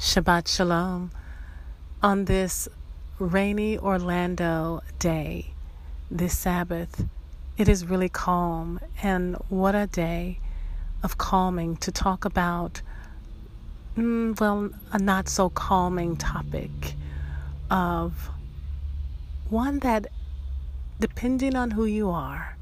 Shabbat 0.00 0.46
Shalom. 0.46 1.10
On 2.04 2.26
this 2.26 2.68
rainy 3.18 3.76
Orlando 3.76 4.80
day, 5.00 5.54
this 6.08 6.38
Sabbath, 6.38 7.04
it 7.56 7.68
is 7.68 7.84
really 7.84 8.08
calm, 8.08 8.78
and 9.02 9.34
what 9.48 9.74
a 9.74 9.88
day 9.88 10.38
of 11.02 11.18
calming 11.18 11.76
to 11.78 11.90
talk 11.90 12.24
about, 12.24 12.80
mm, 13.96 14.38
well, 14.38 14.70
a 14.92 15.00
not 15.00 15.28
so 15.28 15.50
calming 15.50 16.16
topic 16.16 16.94
of 17.68 18.30
one 19.50 19.80
that, 19.80 20.06
depending 21.00 21.56
on 21.56 21.72
who 21.72 21.86
you 21.86 22.08
are, 22.08 22.56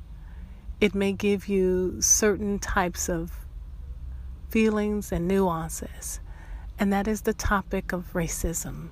it 0.81 0.95
may 0.95 1.13
give 1.13 1.49
you 1.49 2.01
certain 2.01 2.59
types 2.59 3.11
of 3.11 3.45
feelings 4.49 5.13
and 5.13 5.29
nuances 5.29 6.19
and 6.79 6.93
that 6.93 7.09
is 7.09 7.23
the 7.23 7.35
topic 7.35 7.93
of 7.93 8.13
racism. 8.13 8.89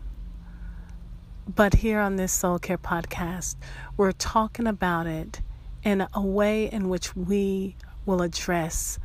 But 1.47 1.75
here 1.75 2.01
on 2.01 2.16
this 2.16 2.33
Soul 2.33 2.59
Care 2.59 2.79
podcast, 2.79 3.56
we're 3.97 4.12
talking 4.12 4.66
about 4.66 5.06
it 5.06 5.42
in 5.83 6.06
a 6.15 6.23
way 6.23 6.70
in 6.70 6.89
which 6.89 7.15
we 7.15 7.77
will 8.06 8.23
address 8.23 8.98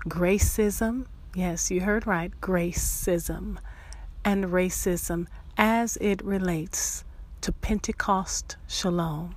gracism. 0.00 1.06
Yes, 1.34 1.70
you 1.70 1.80
heard 1.80 2.06
right, 2.06 2.32
gracism 2.42 3.58
and 4.24 4.46
racism 4.46 5.26
as 5.56 5.96
it 6.00 6.22
relates 6.22 7.04
to 7.40 7.52
Pentecost 7.52 8.56
Shalom. 8.68 9.34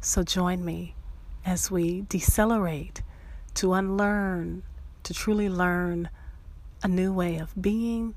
So 0.00 0.22
join 0.22 0.64
me 0.64 0.94
as 1.46 1.70
we 1.70 2.02
decelerate 2.02 3.02
to 3.54 3.72
unlearn, 3.72 4.62
to 5.04 5.14
truly 5.14 5.48
learn 5.48 6.10
a 6.82 6.88
new 6.88 7.12
way 7.12 7.36
of 7.38 7.50
being 7.60 8.14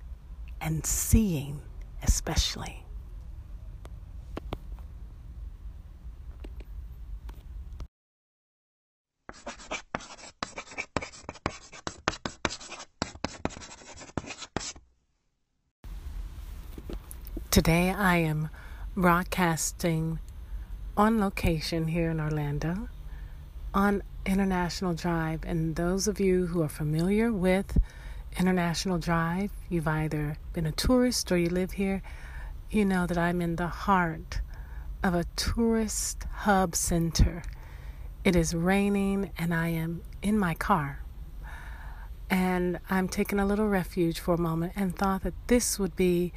and 0.62 0.86
seeing, 0.86 1.62
especially. 2.02 2.86
Today 17.52 17.92
I 17.92 18.18
am 18.18 18.50
broadcasting 18.96 20.20
on 20.98 21.20
location 21.20 21.88
here 21.88 22.10
in 22.10 22.20
Orlando 22.20 22.90
on 23.74 24.02
International 24.26 24.94
Drive. 24.94 25.42
And 25.46 25.76
those 25.76 26.08
of 26.08 26.20
you 26.20 26.48
who 26.48 26.64
are 26.64 26.70
familiar 26.70 27.32
with 27.32 27.78
International 28.40 28.98
Drive, 28.98 29.52
you've 29.70 29.88
either 29.88 30.38
been 30.54 30.66
a 30.66 30.72
tourist 30.72 31.32
or 31.32 31.38
you 31.38 31.50
live 31.50 31.74
here, 31.74 32.02
you 32.70 32.86
know 32.86 33.06
that 33.06 33.18
I'm 33.18 33.42
in 33.42 33.56
the 33.56 33.68
heart 33.68 34.42
of 35.04 35.14
a 35.14 35.26
tourist 35.36 36.26
hub 36.32 36.76
center. 36.76 37.44
It 38.24 38.36
is 38.36 38.56
raining 38.56 39.32
and 39.38 39.54
I 39.54 39.68
am 39.70 40.02
in 40.22 40.40
my 40.40 40.54
car. 40.54 41.04
And 42.30 42.80
I'm 42.90 43.08
taking 43.08 43.40
a 43.40 43.46
little 43.46 43.68
refuge 43.68 44.20
for 44.20 44.34
a 44.36 44.40
moment 44.40 44.74
and 44.76 44.96
thought 44.96 45.24
that 45.24 45.36
this 45.48 45.78
would 45.78 45.96
be 45.96 46.34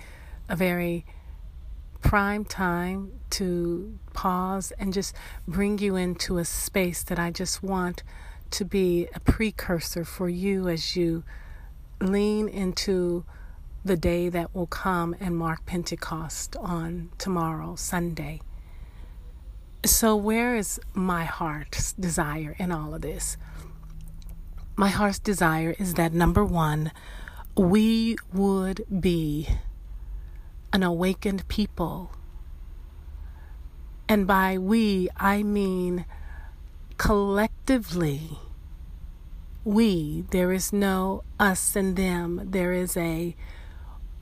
a 0.48 0.56
very 0.56 1.06
prime 2.00 2.44
time 2.44 3.12
to 3.30 3.98
pause 4.12 4.72
and 4.78 4.92
just 4.92 5.14
bring 5.48 5.78
you 5.78 5.96
into 5.96 6.38
a 6.38 6.44
space 6.44 7.02
that 7.04 7.18
I 7.18 7.30
just 7.30 7.62
want 7.62 8.02
to 8.50 8.64
be 8.64 9.08
a 9.14 9.20
precursor 9.20 10.04
for 10.04 10.28
you 10.28 10.68
as 10.68 10.96
you 10.96 11.24
lean 12.00 12.48
into 12.48 13.24
the 13.84 13.96
day 13.96 14.28
that 14.28 14.54
will 14.54 14.66
come 14.66 15.14
and 15.20 15.36
mark 15.36 15.64
Pentecost 15.66 16.56
on 16.56 17.10
tomorrow, 17.18 17.76
Sunday. 17.76 18.40
So, 19.84 20.16
where 20.16 20.56
is 20.56 20.80
my 20.94 21.24
heart's 21.24 21.92
desire 21.92 22.56
in 22.58 22.72
all 22.72 22.94
of 22.94 23.02
this? 23.02 23.36
My 24.74 24.88
heart's 24.88 25.20
desire 25.20 25.76
is 25.78 25.94
that 25.94 26.12
number 26.12 26.44
one, 26.44 26.90
we 27.56 28.16
would 28.32 28.84
be 29.00 29.48
an 30.72 30.82
awakened 30.82 31.46
people. 31.48 32.10
And 34.08 34.26
by 34.26 34.58
we, 34.58 35.08
I 35.16 35.42
mean 35.42 36.04
collectively 36.98 38.38
we. 39.66 40.24
There 40.30 40.52
is 40.52 40.72
no 40.72 41.24
us 41.40 41.74
and 41.74 41.96
them. 41.96 42.40
There 42.44 42.72
is 42.72 42.96
a 42.96 43.34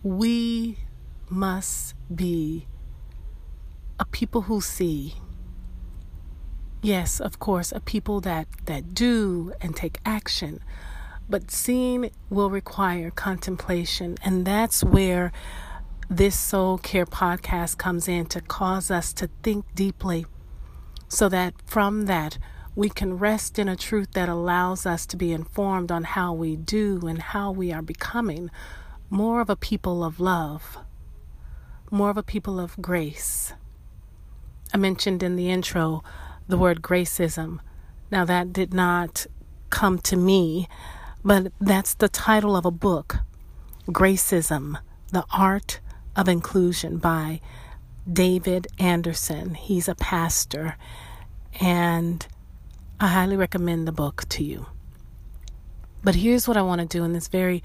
we 0.02 0.78
must 1.28 1.94
be 2.14 2.66
a 4.00 4.06
people 4.06 4.42
who 4.42 4.60
see. 4.60 5.14
Yes, 6.82 7.20
of 7.20 7.38
course, 7.38 7.72
a 7.72 7.80
people 7.80 8.20
that, 8.22 8.46
that 8.64 8.94
do 8.94 9.52
and 9.60 9.76
take 9.76 9.98
action. 10.04 10.60
But 11.28 11.50
seeing 11.50 12.10
will 12.28 12.50
require 12.50 13.10
contemplation. 13.10 14.16
And 14.24 14.46
that's 14.46 14.82
where 14.82 15.32
this 16.10 16.38
Soul 16.38 16.78
Care 16.78 17.06
podcast 17.06 17.78
comes 17.78 18.08
in 18.08 18.26
to 18.26 18.40
cause 18.40 18.90
us 18.90 19.12
to 19.14 19.28
think 19.42 19.64
deeply 19.74 20.26
so 21.08 21.28
that 21.28 21.54
from 21.66 22.06
that 22.06 22.38
we 22.76 22.88
can 22.88 23.18
rest 23.18 23.58
in 23.58 23.68
a 23.68 23.76
truth 23.76 24.12
that 24.12 24.28
allows 24.28 24.84
us 24.84 25.06
to 25.06 25.16
be 25.16 25.32
informed 25.32 25.92
on 25.92 26.04
how 26.04 26.32
we 26.32 26.56
do 26.56 27.06
and 27.06 27.20
how 27.20 27.50
we 27.50 27.72
are 27.72 27.82
becoming 27.82 28.50
more 29.08 29.40
of 29.40 29.48
a 29.48 29.56
people 29.56 30.02
of 30.02 30.18
love, 30.18 30.78
more 31.90 32.10
of 32.10 32.16
a 32.16 32.22
people 32.22 32.58
of 32.58 32.80
grace. 32.82 33.52
I 34.72 34.76
mentioned 34.76 35.22
in 35.22 35.36
the 35.36 35.50
intro 35.50 36.02
the 36.48 36.58
word 36.58 36.82
gracism. 36.82 37.60
Now, 38.10 38.24
that 38.24 38.52
did 38.52 38.74
not 38.74 39.26
come 39.70 39.98
to 39.98 40.16
me, 40.16 40.68
but 41.24 41.52
that's 41.60 41.94
the 41.94 42.08
title 42.08 42.56
of 42.56 42.64
a 42.64 42.70
book 42.70 43.18
Gracism 43.86 44.78
The 45.12 45.24
Art 45.32 45.80
of 46.16 46.28
Inclusion 46.28 46.98
by 46.98 47.40
David 48.10 48.66
Anderson. 48.78 49.54
He's 49.54 49.88
a 49.88 49.94
pastor 49.94 50.76
and 51.60 52.26
I 53.04 53.08
highly 53.08 53.36
recommend 53.36 53.86
the 53.86 53.92
book 53.92 54.26
to 54.30 54.42
you. 54.42 54.64
But 56.02 56.14
here's 56.14 56.48
what 56.48 56.56
I 56.56 56.62
want 56.62 56.80
to 56.80 56.86
do 56.86 57.04
in 57.04 57.12
this 57.12 57.28
very 57.28 57.62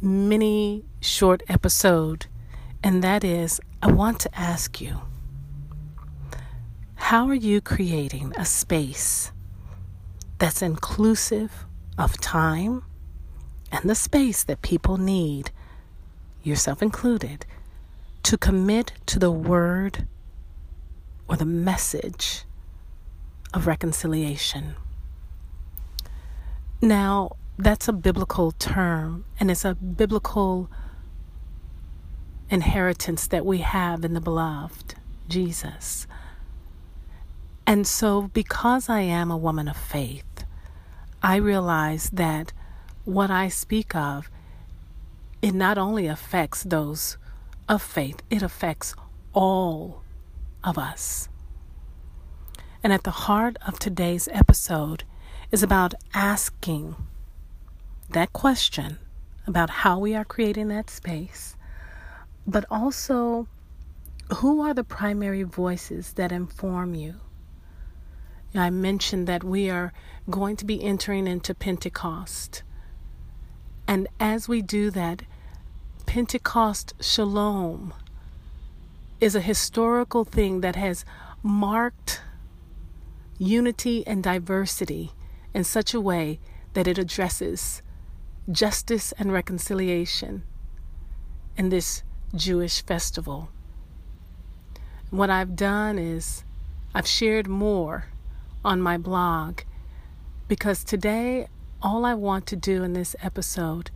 mini 0.00 0.86
short 1.02 1.42
episode, 1.50 2.28
and 2.82 3.04
that 3.04 3.24
is 3.24 3.60
I 3.82 3.92
want 3.92 4.20
to 4.20 4.34
ask 4.34 4.80
you 4.80 5.02
how 6.94 7.28
are 7.28 7.34
you 7.34 7.60
creating 7.60 8.32
a 8.38 8.46
space 8.46 9.32
that's 10.38 10.62
inclusive 10.62 11.66
of 11.98 12.18
time 12.18 12.84
and 13.70 13.84
the 13.84 13.94
space 13.94 14.44
that 14.44 14.62
people 14.62 14.96
need, 14.96 15.50
yourself 16.42 16.80
included, 16.80 17.44
to 18.22 18.38
commit 18.38 18.92
to 19.04 19.18
the 19.18 19.30
word 19.30 20.08
or 21.28 21.36
the 21.36 21.44
message 21.44 22.46
of 23.54 23.66
reconciliation. 23.66 24.76
Now, 26.80 27.32
that's 27.58 27.88
a 27.88 27.92
biblical 27.92 28.52
term, 28.52 29.24
and 29.40 29.50
it's 29.50 29.64
a 29.64 29.74
biblical 29.74 30.70
inheritance 32.50 33.26
that 33.26 33.44
we 33.44 33.58
have 33.58 34.04
in 34.04 34.14
the 34.14 34.20
beloved, 34.20 34.94
Jesus. 35.28 36.06
And 37.66 37.86
so, 37.86 38.22
because 38.28 38.88
I 38.88 39.00
am 39.00 39.30
a 39.30 39.36
woman 39.36 39.68
of 39.68 39.76
faith, 39.76 40.24
I 41.22 41.36
realize 41.36 42.10
that 42.10 42.52
what 43.04 43.30
I 43.30 43.48
speak 43.48 43.94
of, 43.94 44.30
it 45.42 45.52
not 45.52 45.78
only 45.78 46.06
affects 46.06 46.62
those 46.62 47.18
of 47.68 47.82
faith, 47.82 48.22
it 48.30 48.42
affects 48.42 48.94
all 49.32 50.02
of 50.64 50.78
us. 50.78 51.28
And 52.88 52.94
at 52.94 53.04
the 53.04 53.10
heart 53.10 53.58
of 53.66 53.78
today's 53.78 54.28
episode 54.32 55.04
is 55.52 55.62
about 55.62 55.92
asking 56.14 56.96
that 58.08 58.32
question 58.32 58.96
about 59.46 59.68
how 59.68 59.98
we 59.98 60.14
are 60.14 60.24
creating 60.24 60.68
that 60.68 60.88
space, 60.88 61.54
but 62.46 62.64
also 62.70 63.46
who 64.36 64.62
are 64.62 64.72
the 64.72 64.84
primary 64.84 65.42
voices 65.42 66.14
that 66.14 66.32
inform 66.32 66.94
you? 66.94 67.16
I 68.54 68.70
mentioned 68.70 69.26
that 69.26 69.44
we 69.44 69.68
are 69.68 69.92
going 70.30 70.56
to 70.56 70.64
be 70.64 70.82
entering 70.82 71.26
into 71.26 71.52
Pentecost. 71.52 72.62
And 73.86 74.08
as 74.18 74.48
we 74.48 74.62
do 74.62 74.90
that, 74.92 75.24
Pentecost 76.06 76.94
Shalom 77.02 77.92
is 79.20 79.34
a 79.34 79.42
historical 79.42 80.24
thing 80.24 80.62
that 80.62 80.76
has 80.76 81.04
marked 81.42 82.22
unity 83.38 84.06
and 84.06 84.22
diversity 84.22 85.12
in 85.54 85.64
such 85.64 85.94
a 85.94 86.00
way 86.00 86.38
that 86.74 86.86
it 86.86 86.98
addresses 86.98 87.82
justice 88.50 89.12
and 89.18 89.32
reconciliation. 89.32 90.42
in 91.58 91.70
this 91.70 92.04
Jewish 92.34 92.86
festival. 92.86 93.48
What 95.10 95.28
I've 95.28 95.56
done 95.56 95.98
is 95.98 96.44
I've 96.94 97.06
shared 97.06 97.48
more 97.48 98.06
on 98.64 98.80
my 98.80 98.96
blog 98.96 99.60
because 100.46 100.84
today 100.84 101.48
all 101.82 102.04
I 102.04 102.14
want 102.14 102.46
to 102.46 102.56
do 102.56 102.84
in 102.84 102.92
this 102.92 103.16
episode 103.20 103.90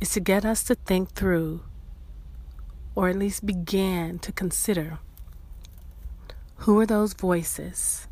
is 0.00 0.10
to 0.12 0.20
get 0.20 0.44
us 0.44 0.64
to 0.64 0.74
think 0.74 1.10
through, 1.10 1.62
or 2.94 3.08
at 3.08 3.18
least 3.18 3.44
begin 3.44 4.18
to 4.20 4.32
consider, 4.32 4.98
who 6.56 6.78
are 6.78 6.86
those 6.86 7.12
voices 7.12 8.08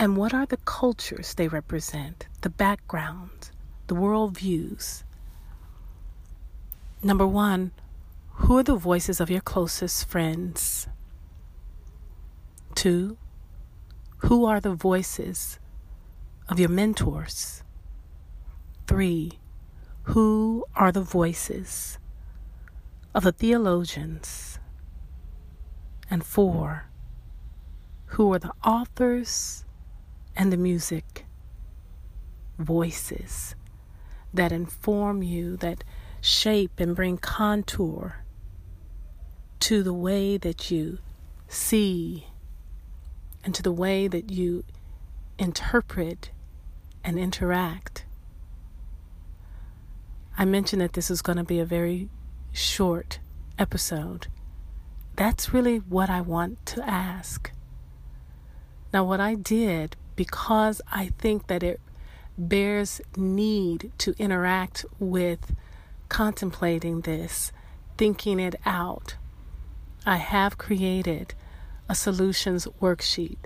and 0.00 0.16
what 0.16 0.32
are 0.32 0.46
the 0.46 0.56
cultures 0.56 1.34
they 1.34 1.46
represent, 1.46 2.26
the 2.40 2.48
backgrounds, 2.48 3.52
the 3.86 3.94
worldviews. 3.94 5.02
Number 7.02 7.26
one, 7.26 7.72
who 8.30 8.56
are 8.56 8.62
the 8.62 8.76
voices 8.76 9.20
of 9.20 9.28
your 9.28 9.42
closest 9.42 10.08
friends? 10.08 10.88
Two, 12.74 13.18
who 14.24 14.46
are 14.46 14.58
the 14.58 14.74
voices 14.74 15.58
of 16.48 16.58
your 16.58 16.70
mentors? 16.70 17.62
Three, 18.86 19.32
who 20.04 20.64
are 20.74 20.92
the 20.92 21.02
voices 21.02 21.98
of 23.14 23.24
the 23.24 23.32
theologians? 23.32 24.58
And 26.10 26.24
four, 26.24 26.86
who 28.06 28.32
are 28.32 28.38
the 28.38 28.54
authors 28.64 29.66
and 30.36 30.52
the 30.52 30.56
music 30.56 31.26
voices 32.58 33.54
that 34.32 34.52
inform 34.52 35.22
you, 35.22 35.56
that 35.56 35.82
shape 36.20 36.78
and 36.78 36.94
bring 36.94 37.16
contour 37.16 38.24
to 39.60 39.82
the 39.82 39.94
way 39.94 40.36
that 40.36 40.70
you 40.70 40.98
see 41.48 42.26
and 43.44 43.54
to 43.54 43.62
the 43.62 43.72
way 43.72 44.06
that 44.06 44.30
you 44.30 44.64
interpret 45.38 46.30
and 47.02 47.18
interact. 47.18 48.04
I 50.36 50.44
mentioned 50.44 50.82
that 50.82 50.92
this 50.92 51.10
is 51.10 51.22
going 51.22 51.38
to 51.38 51.44
be 51.44 51.58
a 51.58 51.64
very 51.64 52.08
short 52.52 53.18
episode. 53.58 54.28
That's 55.16 55.52
really 55.52 55.78
what 55.78 56.08
I 56.08 56.20
want 56.20 56.64
to 56.66 56.88
ask. 56.88 57.50
Now, 58.92 59.04
what 59.04 59.20
I 59.20 59.34
did, 59.34 59.96
because 60.20 60.82
I 60.92 61.12
think 61.16 61.46
that 61.46 61.62
it 61.62 61.80
bears 62.36 63.00
need 63.16 63.90
to 63.96 64.14
interact 64.18 64.84
with 64.98 65.54
contemplating 66.10 67.00
this, 67.00 67.52
thinking 67.96 68.38
it 68.38 68.54
out, 68.66 69.16
I 70.04 70.18
have 70.18 70.58
created 70.58 71.32
a 71.88 71.94
solutions 71.94 72.68
worksheet. 72.82 73.38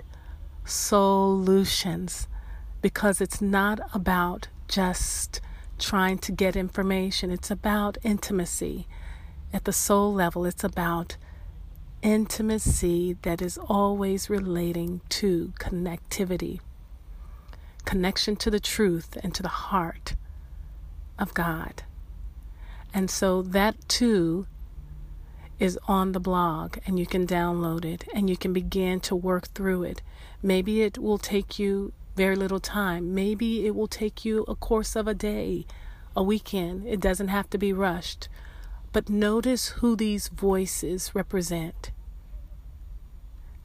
Solutions. 0.65 2.27
Because 2.81 3.21
it's 3.21 3.41
not 3.41 3.79
about 3.93 4.49
just 4.67 5.39
trying 5.79 6.17
to 6.17 6.33
get 6.33 6.57
information, 6.57 7.31
it's 7.31 7.49
about 7.49 7.97
intimacy. 8.03 8.85
At 9.53 9.63
the 9.63 9.71
soul 9.71 10.13
level, 10.13 10.43
it's 10.43 10.65
about 10.65 11.15
intimacy 12.05 13.17
that 13.23 13.41
is 13.41 13.57
always 13.57 14.29
relating 14.29 15.01
to 15.09 15.51
connectivity, 15.59 16.59
connection 17.83 18.35
to 18.35 18.51
the 18.51 18.59
truth 18.59 19.17
and 19.23 19.33
to 19.33 19.41
the 19.41 19.49
heart 19.49 20.13
of 21.17 21.33
God. 21.33 21.81
And 22.93 23.09
so 23.09 23.41
that 23.41 23.89
too 23.89 24.45
is 25.57 25.79
on 25.87 26.11
the 26.11 26.19
blog 26.19 26.77
and 26.85 26.99
you 26.99 27.07
can 27.07 27.25
download 27.25 27.83
it 27.83 28.03
and 28.13 28.29
you 28.29 28.37
can 28.37 28.53
begin 28.53 28.99
to 28.99 29.15
work 29.15 29.47
through 29.55 29.81
it. 29.83 30.03
Maybe 30.43 30.83
it 30.83 30.99
will 30.99 31.17
take 31.17 31.57
you 31.57 31.91
very 32.15 32.35
little 32.35 32.59
time. 32.59 33.15
Maybe 33.15 33.65
it 33.65 33.73
will 33.73 33.87
take 33.87 34.23
you 34.23 34.45
a 34.47 34.53
course 34.53 34.95
of 34.95 35.07
a 35.07 35.15
day, 35.15 35.65
a 36.15 36.21
weekend. 36.21 36.85
It 36.85 36.99
doesn't 36.99 37.29
have 37.29 37.49
to 37.49 37.57
be 37.57 37.73
rushed. 37.73 38.29
But 38.93 39.09
notice 39.09 39.69
who 39.79 39.95
these 39.95 40.27
voices 40.27 41.15
represent 41.15 41.91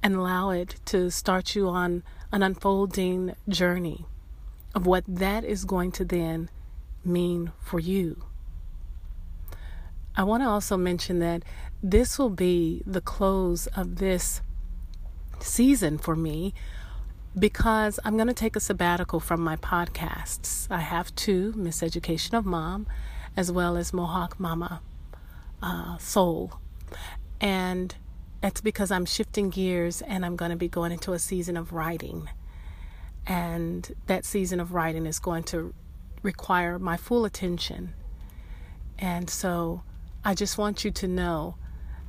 and 0.02 0.14
allow 0.14 0.50
it 0.50 0.76
to 0.87 1.11
start 1.11 1.55
you 1.55 1.69
on 1.69 2.02
an 2.32 2.43
unfolding 2.43 3.35
journey 3.49 4.06
of 4.75 4.87
what 4.87 5.05
that 5.06 5.44
is 5.44 5.64
going 5.64 5.93
to 5.93 6.05
then 6.05 6.49
mean 7.05 7.52
for 7.61 7.81
you. 7.81 8.25
I 10.17 10.23
want 10.23 10.43
to 10.43 10.49
also 10.49 10.76
mention 10.76 11.19
that 11.20 11.43
this 11.82 12.19
will 12.19 12.31
be 12.31 12.82
the 12.87 13.00
close 13.00 13.67
of 13.69 13.97
this 13.97 14.43
season 15.41 15.99
for 15.99 16.14
me 16.14 16.53
because 17.38 17.99
I'm 18.05 18.17
going 18.17 18.29
to 18.29 18.35
take 18.35 18.56
a 18.56 18.61
sabbatical 18.61 19.20
from 19.20 19.41
my 19.41 19.56
podcasts. 19.56 20.67
I 20.70 20.81
have 20.81 21.14
two 21.14 21.53
Miss 21.56 21.82
Education 21.82 22.35
of 22.35 22.44
Mom 22.44 22.87
as 23.37 23.53
well 23.53 23.76
as 23.76 23.93
Mohawk 23.93 24.38
Mama 24.38 24.82
uh, 25.62 25.96
Soul. 25.99 26.61
And 27.41 27.94
that's 28.40 28.60
because 28.60 28.90
I'm 28.90 29.04
shifting 29.04 29.50
gears 29.50 30.02
and 30.02 30.25
I'm 30.25 30.37
going 30.37 30.50
to 30.50 30.56
be 30.56 30.69
going 30.69 30.92
into 30.92 31.12
a 31.12 31.19
season 31.19 31.56
of 31.56 31.72
writing. 31.72 32.28
And 33.26 33.94
that 34.06 34.25
season 34.25 34.60
of 34.60 34.72
writing 34.72 35.06
is 35.06 35.19
going 35.19 35.44
to 35.44 35.75
require 36.22 36.78
my 36.78 36.96
full 36.96 37.25
attention. 37.25 37.94
And 38.98 39.28
so 39.28 39.82
I 40.25 40.34
just 40.34 40.58
want 40.58 40.84
you 40.84 40.90
to 40.90 41.08
know 41.08 41.56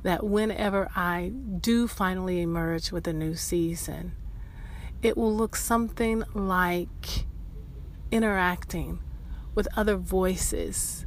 that 0.02 0.24
whenever 0.24 0.90
I 0.96 1.32
do 1.60 1.86
finally 1.86 2.40
emerge 2.40 2.92
with 2.92 3.06
a 3.06 3.12
new 3.12 3.34
season, 3.34 4.12
it 5.02 5.16
will 5.16 5.34
look 5.34 5.56
something 5.56 6.24
like 6.34 7.26
interacting 8.10 9.00
with 9.54 9.68
other 9.76 9.96
voices. 9.96 11.06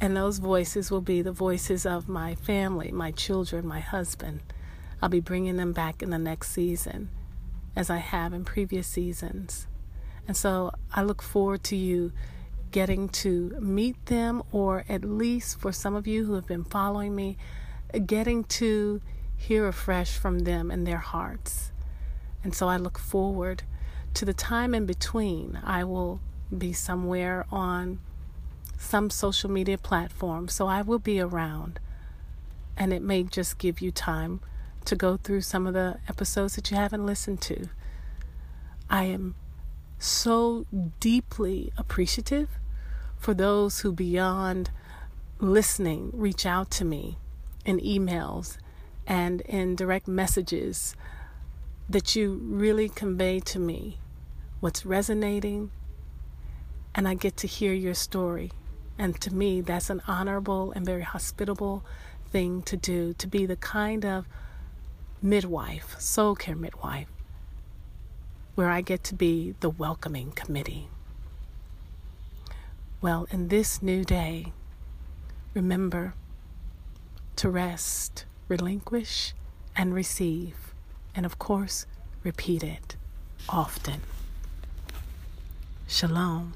And 0.00 0.16
those 0.16 0.38
voices 0.38 0.90
will 0.90 1.00
be 1.00 1.22
the 1.22 1.32
voices 1.32 1.84
of 1.84 2.08
my 2.08 2.34
family, 2.34 2.92
my 2.92 3.10
children, 3.10 3.66
my 3.66 3.80
husband. 3.80 4.40
I'll 5.02 5.08
be 5.08 5.20
bringing 5.20 5.56
them 5.56 5.72
back 5.72 6.02
in 6.02 6.10
the 6.10 6.18
next 6.18 6.50
season 6.50 7.10
as 7.74 7.90
I 7.90 7.98
have 7.98 8.32
in 8.32 8.44
previous 8.44 8.86
seasons. 8.86 9.66
And 10.26 10.36
so 10.36 10.72
I 10.92 11.02
look 11.02 11.22
forward 11.22 11.64
to 11.64 11.76
you 11.76 12.12
getting 12.70 13.08
to 13.08 13.56
meet 13.60 14.06
them, 14.06 14.42
or 14.52 14.84
at 14.88 15.02
least 15.04 15.58
for 15.60 15.72
some 15.72 15.94
of 15.94 16.06
you 16.06 16.26
who 16.26 16.34
have 16.34 16.46
been 16.46 16.64
following 16.64 17.14
me, 17.14 17.36
getting 18.06 18.44
to 18.44 19.00
hear 19.36 19.66
afresh 19.66 20.16
from 20.16 20.40
them 20.40 20.70
and 20.70 20.86
their 20.86 20.98
hearts. 20.98 21.72
And 22.44 22.54
so 22.54 22.68
I 22.68 22.76
look 22.76 22.98
forward 22.98 23.62
to 24.14 24.24
the 24.24 24.34
time 24.34 24.74
in 24.74 24.86
between. 24.86 25.58
I 25.64 25.84
will 25.84 26.20
be 26.56 26.72
somewhere 26.72 27.46
on 27.50 28.00
some 28.78 29.10
social 29.10 29.50
media 29.50 29.76
platform, 29.76 30.48
so 30.48 30.66
I 30.66 30.80
will 30.82 30.98
be 30.98 31.20
around. 31.20 31.80
And 32.76 32.92
it 32.92 33.02
may 33.02 33.24
just 33.24 33.58
give 33.58 33.80
you 33.80 33.90
time 33.90 34.40
to 34.84 34.96
go 34.96 35.18
through 35.18 35.42
some 35.42 35.66
of 35.66 35.74
the 35.74 35.98
episodes 36.08 36.54
that 36.54 36.70
you 36.70 36.76
haven't 36.76 37.04
listened 37.04 37.42
to. 37.42 37.68
I 38.88 39.04
am 39.04 39.34
so 39.98 40.64
deeply 41.00 41.72
appreciative 41.76 42.48
for 43.18 43.34
those 43.34 43.80
who, 43.80 43.92
beyond 43.92 44.70
listening, 45.40 46.10
reach 46.14 46.46
out 46.46 46.70
to 46.70 46.84
me 46.84 47.18
in 47.64 47.80
emails 47.80 48.56
and 49.06 49.40
in 49.42 49.74
direct 49.74 50.06
messages 50.06 50.94
that 51.88 52.14
you 52.14 52.40
really 52.44 52.88
convey 52.88 53.40
to 53.40 53.58
me 53.58 53.98
what's 54.60 54.86
resonating, 54.86 55.70
and 56.94 57.08
I 57.08 57.14
get 57.14 57.36
to 57.38 57.46
hear 57.46 57.72
your 57.72 57.94
story. 57.94 58.52
And 58.98 59.20
to 59.20 59.32
me, 59.32 59.60
that's 59.60 59.90
an 59.90 60.02
honorable 60.08 60.72
and 60.72 60.84
very 60.84 61.02
hospitable 61.02 61.84
thing 62.30 62.62
to 62.62 62.76
do 62.76 63.14
to 63.14 63.26
be 63.26 63.46
the 63.46 63.56
kind 63.56 64.04
of 64.04 64.26
midwife, 65.22 65.98
soul 66.00 66.34
care 66.34 66.56
midwife, 66.56 67.08
where 68.56 68.68
I 68.68 68.80
get 68.80 69.04
to 69.04 69.14
be 69.14 69.54
the 69.60 69.70
welcoming 69.70 70.32
committee. 70.32 70.88
Well, 73.00 73.28
in 73.30 73.48
this 73.48 73.80
new 73.80 74.04
day, 74.04 74.52
remember 75.54 76.14
to 77.36 77.48
rest, 77.48 78.24
relinquish, 78.48 79.32
and 79.76 79.94
receive. 79.94 80.74
And 81.14 81.24
of 81.24 81.38
course, 81.38 81.86
repeat 82.24 82.64
it 82.64 82.96
often. 83.48 84.00
Shalom. 85.86 86.54